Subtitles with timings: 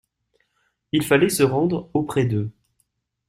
[0.93, 2.49] Il fallait se rendre auprès d'eux.